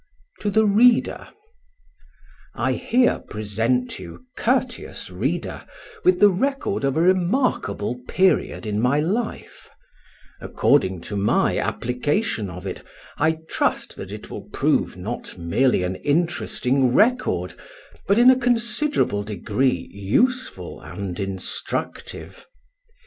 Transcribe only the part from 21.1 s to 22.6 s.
instructive.